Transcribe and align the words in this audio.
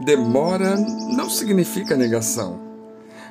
Demora 0.00 0.76
não 0.76 1.28
significa 1.28 1.96
negação. 1.96 2.68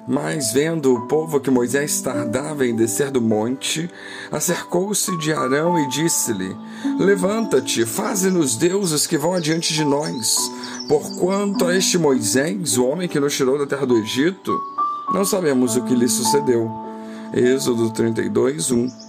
Mas, 0.08 0.54
vendo 0.54 0.94
o 0.94 1.02
povo 1.08 1.40
que 1.40 1.52
Moisés 1.52 2.00
tardava 2.00 2.66
em 2.66 2.74
descer 2.74 3.12
do 3.12 3.22
monte, 3.22 3.90
acercou-se 4.32 5.18
de 5.18 5.34
Arão 5.34 5.78
e 5.78 5.90
disse-lhe: 5.90 6.56
Levanta-te, 6.98 7.86
faze-nos 7.86 8.56
deuses 8.56 9.06
que 9.06 9.18
vão 9.18 9.34
adiante 9.34 9.74
de 9.74 9.84
nós. 9.84 10.38
Porquanto 10.88 11.66
a 11.66 11.76
este 11.76 11.98
Moisés, 11.98 12.78
o 12.78 12.86
homem 12.86 13.10
que 13.10 13.20
nos 13.20 13.36
tirou 13.36 13.60
da 13.60 13.68
terra 13.68 13.86
do 13.86 13.98
Egito, 13.98 14.58
não 15.14 15.26
sabemos 15.26 15.76
o 15.76 15.84
que 15.84 15.94
lhe 15.94 16.08
sucedeu. 16.08 16.72
Êxodo 17.34 17.90
32, 17.92 18.72
1. 18.72 19.07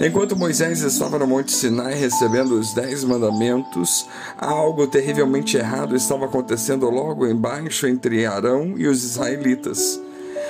Enquanto 0.00 0.36
Moisés 0.36 0.80
estava 0.80 1.18
no 1.18 1.26
Monte 1.26 1.52
Sinai 1.52 1.94
recebendo 1.94 2.58
os 2.58 2.72
Dez 2.72 3.04
Mandamentos, 3.04 4.06
algo 4.38 4.86
terrivelmente 4.86 5.58
errado 5.58 5.94
estava 5.94 6.24
acontecendo 6.24 6.88
logo 6.88 7.26
embaixo 7.26 7.86
entre 7.86 8.24
Arão 8.24 8.74
e 8.78 8.86
os 8.86 9.04
israelitas. 9.04 10.00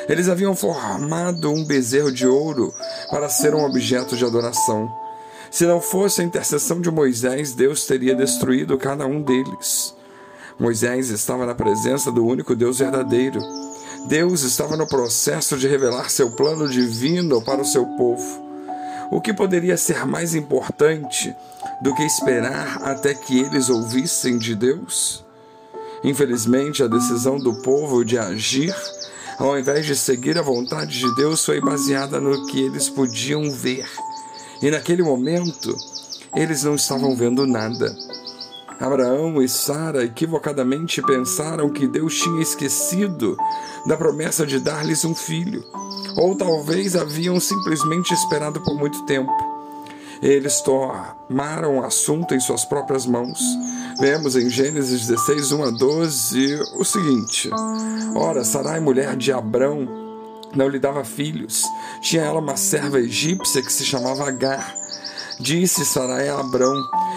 Eles 0.08 0.28
haviam 0.28 0.54
formado 0.54 1.50
um 1.50 1.64
bezerro 1.64 2.12
de 2.12 2.24
ouro 2.24 2.72
para 3.10 3.28
ser 3.28 3.52
um 3.52 3.64
objeto 3.64 4.16
de 4.16 4.24
adoração. 4.24 4.88
Se 5.50 5.66
não 5.66 5.80
fosse 5.80 6.20
a 6.20 6.24
intercessão 6.24 6.80
de 6.80 6.90
Moisés, 6.90 7.52
Deus 7.52 7.84
teria 7.84 8.14
destruído 8.14 8.78
cada 8.78 9.06
um 9.06 9.20
deles. 9.20 9.94
Moisés 10.58 11.10
estava 11.10 11.44
na 11.44 11.54
presença 11.54 12.12
do 12.12 12.24
único 12.24 12.54
Deus 12.54 12.78
verdadeiro. 12.78 13.40
Deus 14.06 14.42
estava 14.42 14.76
no 14.76 14.86
processo 14.86 15.56
de 15.56 15.66
revelar 15.66 16.10
seu 16.10 16.30
plano 16.30 16.68
divino 16.68 17.42
para 17.42 17.60
o 17.60 17.64
seu 17.64 17.84
povo. 17.96 18.45
O 19.10 19.20
que 19.20 19.32
poderia 19.32 19.76
ser 19.76 20.04
mais 20.04 20.34
importante 20.34 21.34
do 21.80 21.94
que 21.94 22.02
esperar 22.02 22.82
até 22.82 23.14
que 23.14 23.40
eles 23.40 23.68
ouvissem 23.68 24.38
de 24.38 24.54
Deus? 24.54 25.24
Infelizmente, 26.02 26.82
a 26.82 26.88
decisão 26.88 27.38
do 27.38 27.62
povo 27.62 28.04
de 28.04 28.18
agir, 28.18 28.74
ao 29.38 29.58
invés 29.58 29.86
de 29.86 29.96
seguir 29.96 30.38
a 30.38 30.42
vontade 30.42 30.98
de 30.98 31.14
Deus, 31.14 31.44
foi 31.44 31.60
baseada 31.60 32.20
no 32.20 32.46
que 32.46 32.60
eles 32.60 32.88
podiam 32.88 33.50
ver. 33.50 33.88
E 34.62 34.70
naquele 34.70 35.02
momento, 35.02 35.76
eles 36.34 36.64
não 36.64 36.74
estavam 36.74 37.14
vendo 37.14 37.46
nada. 37.46 37.94
Abraão 38.78 39.40
e 39.40 39.48
Sara 39.48 40.04
equivocadamente 40.04 41.00
pensaram 41.02 41.70
que 41.70 41.86
Deus 41.86 42.18
tinha 42.18 42.42
esquecido 42.42 43.36
da 43.86 43.96
promessa 43.96 44.46
de 44.46 44.60
dar-lhes 44.60 45.04
um 45.04 45.14
filho 45.14 45.64
ou 46.16 46.34
talvez 46.34 46.96
haviam 46.96 47.38
simplesmente 47.38 48.12
esperado 48.12 48.60
por 48.60 48.74
muito 48.74 49.04
tempo. 49.04 49.32
Eles 50.22 50.62
tomaram 50.62 51.78
o 51.78 51.84
assunto 51.84 52.34
em 52.34 52.40
suas 52.40 52.64
próprias 52.64 53.04
mãos. 53.04 53.38
Vemos 54.00 54.34
em 54.34 54.48
Gênesis 54.48 55.06
16, 55.06 55.52
1 55.52 55.64
a 55.64 55.70
12 55.70 56.60
o 56.78 56.84
seguinte: 56.84 57.50
Ora, 58.14 58.42
Sarai, 58.42 58.80
mulher 58.80 59.14
de 59.14 59.30
Abrão, 59.30 59.86
não 60.54 60.68
lhe 60.68 60.78
dava 60.78 61.04
filhos. 61.04 61.64
Tinha 62.00 62.22
ela 62.22 62.40
uma 62.40 62.56
serva 62.56 62.98
egípcia 62.98 63.62
que 63.62 63.72
se 63.72 63.84
chamava 63.84 64.26
Agar. 64.26 64.74
Disse 65.38 65.84
Sarai 65.84 66.28
a 66.28 66.40
Abrão: 66.40 66.74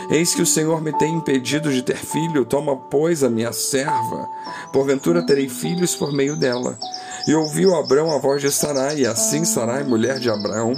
Eis 0.09 0.35
que 0.35 0.41
o 0.41 0.45
Senhor 0.45 0.81
me 0.81 0.91
tem 0.97 1.15
impedido 1.15 1.71
de 1.71 1.81
ter 1.81 1.97
filho, 1.97 2.45
toma, 2.45 2.75
pois, 2.75 3.23
a 3.23 3.29
minha 3.29 3.53
serva. 3.53 4.27
Porventura 4.73 5.25
terei 5.25 5.47
filhos 5.47 5.95
por 5.95 6.11
meio 6.11 6.35
dela. 6.35 6.77
E 7.27 7.33
ouviu 7.33 7.75
Abrão 7.75 8.11
a 8.11 8.17
voz 8.17 8.41
de 8.41 8.51
Sarai, 8.51 8.99
e 8.99 9.07
assim 9.07 9.45
Sarai, 9.45 9.83
mulher 9.83 10.19
de 10.19 10.29
Abraão, 10.29 10.73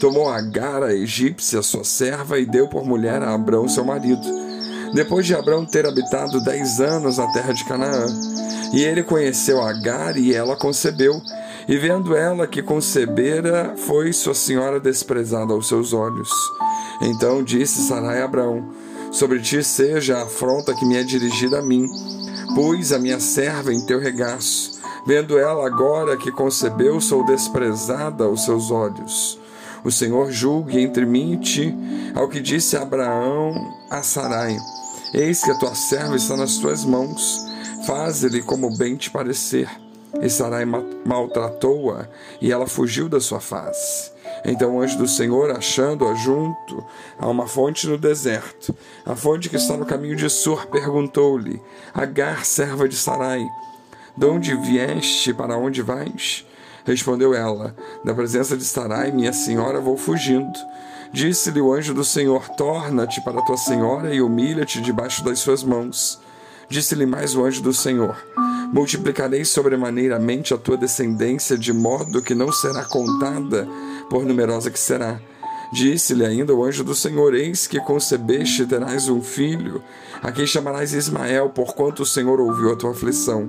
tomou 0.00 0.28
Agar, 0.28 0.82
a 0.82 0.94
egípcia, 0.94 1.62
sua 1.62 1.84
serva, 1.84 2.38
e 2.38 2.46
deu 2.46 2.68
por 2.68 2.84
mulher 2.84 3.22
a 3.22 3.34
Abrão, 3.34 3.68
seu 3.68 3.84
marido. 3.84 4.26
Depois 4.94 5.26
de 5.26 5.34
Abrão 5.34 5.66
ter 5.66 5.86
habitado 5.86 6.42
dez 6.42 6.80
anos 6.80 7.18
na 7.18 7.30
terra 7.32 7.52
de 7.52 7.64
Canaã, 7.64 8.06
e 8.72 8.82
ele 8.82 9.02
conheceu 9.02 9.60
Agar, 9.60 10.16
e 10.16 10.34
ela 10.34 10.56
concebeu. 10.56 11.20
E 11.70 11.78
vendo 11.78 12.14
ela 12.14 12.46
que 12.46 12.60
concebera, 12.60 13.74
foi 13.76 14.12
sua 14.12 14.34
senhora 14.34 14.78
desprezada 14.78 15.54
aos 15.54 15.68
seus 15.68 15.94
olhos. 15.94 16.28
Então 17.00 17.42
disse 17.42 17.88
Sarai 17.88 18.20
a 18.20 18.26
Abraão: 18.26 18.74
Sobre 19.10 19.40
ti 19.40 19.62
seja 19.64 20.18
a 20.18 20.22
afronta 20.24 20.74
que 20.74 20.84
me 20.84 20.96
é 20.96 21.02
dirigida 21.02 21.60
a 21.60 21.62
mim. 21.62 21.86
Pus 22.54 22.92
a 22.92 22.98
minha 22.98 23.20
serva 23.20 23.72
em 23.72 23.86
teu 23.86 24.00
regaço 24.00 24.80
Vendo 25.06 25.38
ela 25.38 25.66
agora 25.66 26.16
que 26.16 26.30
concebeu, 26.30 27.00
sou 27.00 27.24
desprezada 27.24 28.24
aos 28.24 28.44
seus 28.44 28.70
olhos. 28.70 29.38
O 29.82 29.90
Senhor 29.90 30.30
julgue 30.30 30.78
entre 30.78 31.06
mim 31.06 31.32
e 31.32 31.36
ti, 31.38 31.74
ao 32.14 32.28
que 32.28 32.40
disse 32.40 32.76
Abraão 32.76 33.54
a 33.90 34.02
Sarai: 34.02 34.56
Eis 35.14 35.42
que 35.42 35.50
a 35.50 35.58
tua 35.58 35.74
serva 35.74 36.16
está 36.16 36.36
nas 36.36 36.58
tuas 36.58 36.84
mãos, 36.84 37.38
faze-lhe 37.86 38.42
como 38.42 38.76
bem 38.76 38.96
te 38.96 39.10
parecer. 39.10 39.68
E 40.20 40.28
Sarai 40.28 40.64
maltratou-a, 40.64 42.08
e 42.40 42.50
ela 42.50 42.66
fugiu 42.66 43.08
da 43.08 43.20
sua 43.20 43.40
face. 43.40 44.10
Então 44.44 44.76
o 44.76 44.80
anjo 44.80 44.98
do 44.98 45.06
Senhor, 45.06 45.50
achando-a 45.50 46.14
junto 46.14 46.84
a 47.18 47.28
uma 47.28 47.46
fonte 47.46 47.86
no 47.86 47.98
deserto, 47.98 48.74
a 49.04 49.14
fonte 49.14 49.48
que 49.48 49.56
está 49.56 49.76
no 49.76 49.86
caminho 49.86 50.16
de 50.16 50.28
Sur, 50.28 50.66
perguntou-lhe: 50.66 51.60
Agar, 51.94 52.44
serva 52.44 52.88
de 52.88 52.96
Sarai, 52.96 53.46
de 54.16 54.26
onde 54.26 54.56
vieste, 54.56 55.32
para 55.32 55.56
onde 55.56 55.82
vais? 55.82 56.46
Respondeu 56.84 57.34
ela: 57.34 57.74
Da 58.04 58.14
presença 58.14 58.56
de 58.56 58.64
Sarai, 58.64 59.12
minha 59.12 59.32
senhora, 59.32 59.80
vou 59.80 59.96
fugindo. 59.96 60.58
Disse-lhe 61.12 61.60
o 61.60 61.72
anjo 61.72 61.92
do 61.92 62.04
Senhor: 62.04 62.48
Torna-te 62.50 63.20
para 63.22 63.42
tua 63.42 63.56
senhora 63.56 64.14
e 64.14 64.22
humilha-te 64.22 64.80
debaixo 64.80 65.24
das 65.24 65.40
suas 65.40 65.62
mãos. 65.62 66.20
Disse-lhe 66.70 67.04
mais 67.04 67.34
o 67.34 67.44
anjo 67.44 67.60
do 67.60 67.74
Senhor: 67.74 68.16
Multiplicarei 68.72 69.44
sobremaneiramente 69.44 70.54
a 70.54 70.56
tua 70.56 70.76
descendência, 70.76 71.58
de 71.58 71.72
modo 71.72 72.22
que 72.22 72.32
não 72.32 72.52
será 72.52 72.84
contada, 72.84 73.68
por 74.08 74.24
numerosa 74.24 74.70
que 74.70 74.78
será. 74.78 75.20
Disse-lhe 75.72 76.24
ainda 76.24 76.54
o 76.54 76.64
anjo 76.64 76.84
do 76.84 76.94
Senhor: 76.94 77.34
Eis 77.34 77.66
que 77.66 77.80
concebeste 77.80 78.62
e 78.62 78.66
terás 78.66 79.08
um 79.08 79.20
filho, 79.20 79.82
a 80.22 80.30
quem 80.30 80.46
chamarás 80.46 80.92
Ismael, 80.92 81.50
porquanto 81.50 82.04
o 82.04 82.06
Senhor 82.06 82.40
ouviu 82.40 82.72
a 82.72 82.76
tua 82.76 82.92
aflição. 82.92 83.48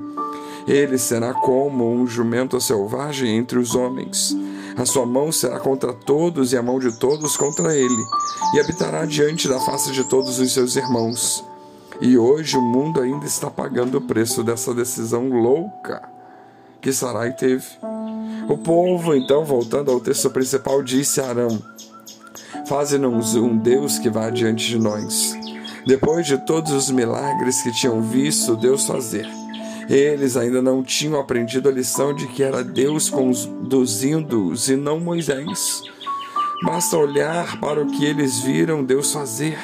Ele 0.68 0.98
será 0.98 1.32
como 1.32 1.92
um 1.92 2.08
jumento 2.08 2.60
selvagem 2.60 3.38
entre 3.38 3.60
os 3.60 3.76
homens. 3.76 4.36
A 4.76 4.86
sua 4.86 5.06
mão 5.06 5.32
será 5.32 5.60
contra 5.60 5.94
todos 5.94 6.54
e 6.54 6.58
a 6.58 6.64
mão 6.64 6.80
de 6.80 6.98
todos 6.98 7.38
contra 7.38 7.76
ele, 7.76 8.04
e 8.56 8.60
habitará 8.60 9.06
diante 9.06 9.48
da 9.48 9.60
face 9.60 9.92
de 9.92 10.04
todos 10.06 10.40
os 10.40 10.52
seus 10.52 10.76
irmãos. 10.76 11.51
E 12.02 12.18
hoje 12.18 12.58
o 12.58 12.62
mundo 12.62 13.00
ainda 13.00 13.26
está 13.28 13.50
pagando 13.50 14.00
o 14.00 14.02
preço 14.02 14.44
dessa 14.44 14.74
decisão 14.74 15.30
louca 15.30 16.02
que 16.82 16.92
Sarai 16.92 17.32
teve. 17.34 17.64
O 18.50 18.58
povo, 18.58 19.14
então, 19.14 19.46
voltando 19.46 19.92
ao 19.92 20.00
texto 20.00 20.30
principal, 20.32 20.82
disse 20.82 21.22
a 21.22 21.30
Arão: 21.30 21.62
Faze-nos 22.68 23.36
um 23.36 23.56
Deus 23.56 24.00
que 24.00 24.10
vá 24.10 24.32
diante 24.32 24.68
de 24.68 24.80
nós. 24.80 25.38
Depois 25.86 26.26
de 26.26 26.38
todos 26.46 26.72
os 26.72 26.90
milagres 26.90 27.62
que 27.62 27.72
tinham 27.72 28.02
visto 28.02 28.56
Deus 28.56 28.86
fazer, 28.88 29.28
eles 29.88 30.36
ainda 30.36 30.62
não 30.62 30.84
tinham 30.84 31.20
aprendido 31.20 31.70
a 31.70 31.72
lição 31.72 32.16
de 32.16 32.28
que 32.28 32.42
era 32.42 32.64
Deus 32.64 33.10
conduzindo-os 33.10 34.70
e 34.70 34.76
não 34.76 35.00
Moisés. 35.00 35.84
Basta 36.64 36.98
olhar 36.98 37.60
para 37.60 37.82
o 37.82 37.88
que 37.88 38.06
eles 38.06 38.40
viram 38.40 38.84
Deus 38.84 39.12
fazer. 39.14 39.58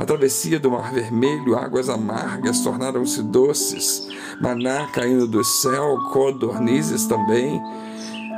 A 0.00 0.04
travessia 0.06 0.58
do 0.58 0.70
Mar 0.70 0.94
Vermelho, 0.94 1.54
águas 1.54 1.90
amargas 1.90 2.62
tornaram-se 2.62 3.22
doces, 3.22 4.08
maná 4.40 4.86
caindo 4.86 5.26
do 5.26 5.44
céu, 5.44 5.98
codornizes 6.10 7.06
também, 7.06 7.60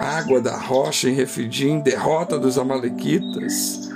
água 0.00 0.40
da 0.40 0.56
rocha 0.56 1.08
em 1.08 1.14
Refidim, 1.14 1.78
derrota 1.78 2.36
dos 2.36 2.58
Amalequitas. 2.58 3.88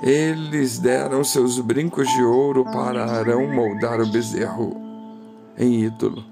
Eles 0.00 0.78
deram 0.78 1.24
seus 1.24 1.58
brincos 1.58 2.08
de 2.08 2.22
ouro 2.22 2.64
para 2.66 3.04
Arão 3.04 3.48
moldar 3.52 4.00
o 4.00 4.06
bezerro 4.06 4.80
em 5.58 5.82
ídolo. 5.82 6.24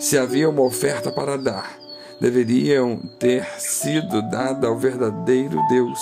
Se 0.00 0.18
havia 0.18 0.50
uma 0.50 0.62
oferta 0.62 1.12
para 1.12 1.38
dar, 1.38 1.78
deveriam 2.20 2.96
ter 3.20 3.44
sido 3.60 4.28
dada 4.28 4.66
ao 4.66 4.76
verdadeiro 4.76 5.56
Deus. 5.68 6.00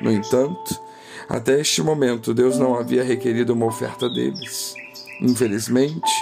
No 0.00 0.12
entanto, 0.12 0.80
até 1.32 1.58
este 1.58 1.82
momento, 1.82 2.34
Deus 2.34 2.58
não 2.58 2.78
havia 2.78 3.02
requerido 3.02 3.54
uma 3.54 3.64
oferta 3.64 4.06
deles. 4.06 4.74
Infelizmente, 5.18 6.12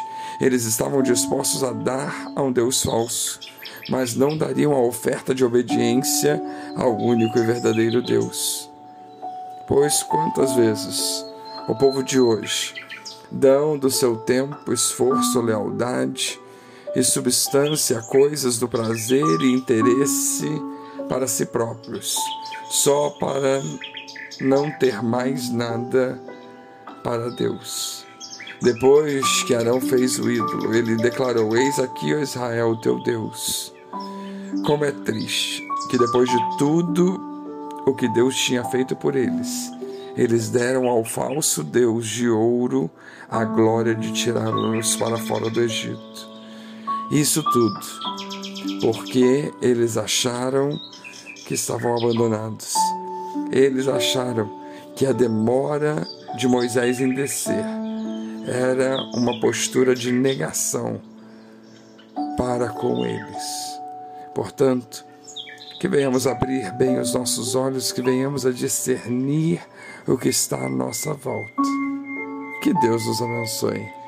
eles 0.40 0.64
estavam 0.64 1.02
dispostos 1.02 1.64
a 1.64 1.72
dar 1.72 2.30
a 2.36 2.40
um 2.40 2.52
Deus 2.52 2.84
falso, 2.84 3.40
mas 3.88 4.14
não 4.14 4.38
dariam 4.38 4.72
a 4.72 4.80
oferta 4.80 5.34
de 5.34 5.44
obediência 5.44 6.40
ao 6.76 6.96
único 6.96 7.36
e 7.40 7.44
verdadeiro 7.44 8.00
Deus. 8.00 8.70
Pois 9.66 10.00
quantas 10.04 10.54
vezes 10.54 11.26
o 11.66 11.74
povo 11.74 12.04
de 12.04 12.20
hoje 12.20 12.72
dão 13.32 13.76
do 13.76 13.90
seu 13.90 14.16
tempo, 14.16 14.72
esforço, 14.72 15.40
lealdade, 15.40 16.38
e 16.94 17.02
substância 17.02 18.00
coisas 18.02 18.58
do 18.58 18.68
prazer 18.68 19.40
e 19.40 19.52
interesse 19.52 20.48
para 21.08 21.26
si 21.26 21.46
próprios, 21.46 22.14
só 22.70 23.10
para 23.10 23.60
não 24.40 24.70
ter 24.70 25.02
mais 25.02 25.50
nada 25.50 26.20
para 27.02 27.30
Deus. 27.30 28.04
Depois 28.62 29.42
que 29.44 29.54
Arão 29.54 29.80
fez 29.80 30.18
o 30.18 30.30
ídolo, 30.30 30.74
ele 30.74 30.96
declarou: 30.96 31.56
Eis 31.56 31.78
aqui, 31.78 32.14
ó 32.14 32.18
Israel, 32.18 32.76
teu 32.76 33.02
Deus. 33.02 33.72
Como 34.66 34.84
é 34.84 34.92
triste 34.92 35.66
que 35.90 35.98
depois 35.98 36.28
de 36.28 36.58
tudo 36.58 37.20
o 37.86 37.94
que 37.94 38.08
Deus 38.08 38.36
tinha 38.36 38.62
feito 38.64 38.94
por 38.94 39.16
eles, 39.16 39.70
eles 40.16 40.50
deram 40.50 40.88
ao 40.88 41.04
falso 41.04 41.64
Deus 41.64 42.06
de 42.06 42.28
ouro 42.28 42.90
a 43.28 43.44
glória 43.44 43.94
de 43.94 44.12
tirá-los 44.12 44.96
para 44.96 45.16
fora 45.16 45.48
do 45.48 45.60
Egito. 45.60 46.28
Isso 47.10 47.42
tudo 47.42 47.80
porque 48.80 49.52
eles 49.60 49.96
acharam 49.96 50.70
que 51.46 51.54
estavam 51.54 51.96
abandonados. 51.96 52.74
Eles 53.50 53.88
acharam 53.88 54.50
que 54.94 55.06
a 55.06 55.12
demora 55.12 56.06
de 56.36 56.46
Moisés 56.46 57.00
em 57.00 57.14
descer 57.14 57.64
era 58.46 58.96
uma 59.14 59.38
postura 59.40 59.94
de 59.94 60.12
negação 60.12 61.00
para 62.36 62.68
com 62.68 63.04
eles. 63.04 63.80
Portanto, 64.34 65.04
que 65.80 65.88
venhamos 65.88 66.26
abrir 66.26 66.72
bem 66.72 66.98
os 66.98 67.14
nossos 67.14 67.54
olhos, 67.54 67.92
que 67.92 68.02
venhamos 68.02 68.44
a 68.44 68.50
discernir 68.50 69.60
o 70.06 70.16
que 70.16 70.28
está 70.28 70.66
à 70.66 70.68
nossa 70.68 71.14
volta. 71.14 71.62
Que 72.62 72.74
Deus 72.74 73.06
nos 73.06 73.22
abençoe. 73.22 73.99